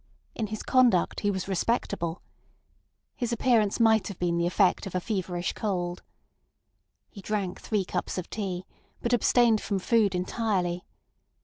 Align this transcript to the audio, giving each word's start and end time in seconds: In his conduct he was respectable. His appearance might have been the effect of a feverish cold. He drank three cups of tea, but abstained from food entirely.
In 0.33 0.47
his 0.47 0.63
conduct 0.63 1.19
he 1.19 1.29
was 1.29 1.47
respectable. 1.47 2.23
His 3.15 3.31
appearance 3.31 3.79
might 3.79 4.07
have 4.07 4.17
been 4.17 4.35
the 4.35 4.47
effect 4.47 4.87
of 4.87 4.95
a 4.95 4.99
feverish 4.99 5.53
cold. 5.53 6.01
He 7.11 7.21
drank 7.21 7.61
three 7.61 7.85
cups 7.85 8.17
of 8.17 8.27
tea, 8.27 8.65
but 9.03 9.13
abstained 9.13 9.61
from 9.61 9.77
food 9.77 10.15
entirely. 10.15 10.87